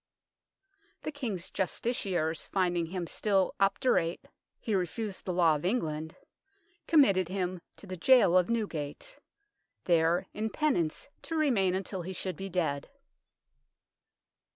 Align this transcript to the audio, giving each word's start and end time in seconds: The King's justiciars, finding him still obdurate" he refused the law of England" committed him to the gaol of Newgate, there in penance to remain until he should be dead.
The 1.03 1.11
King's 1.11 1.51
justiciars, 1.51 2.47
finding 2.49 2.87
him 2.87 3.05
still 3.05 3.53
obdurate" 3.59 4.21
he 4.59 4.73
refused 4.73 5.25
the 5.25 5.31
law 5.31 5.55
of 5.55 5.63
England" 5.63 6.15
committed 6.87 7.29
him 7.29 7.61
to 7.77 7.85
the 7.85 7.97
gaol 7.97 8.35
of 8.35 8.49
Newgate, 8.49 9.19
there 9.83 10.25
in 10.33 10.49
penance 10.49 11.07
to 11.21 11.35
remain 11.35 11.75
until 11.75 12.01
he 12.01 12.13
should 12.13 12.35
be 12.35 12.49
dead. 12.49 12.89